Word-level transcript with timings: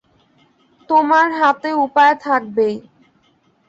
তোমার 0.89 1.27
হাতে 1.39 1.69
উপায় 1.85 2.15
থাকবেই। 2.23 2.75